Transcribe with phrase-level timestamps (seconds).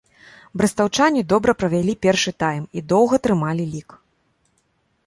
[0.61, 3.89] Брэстаўчане добра правялі першы тайм і доўга трымалі лік.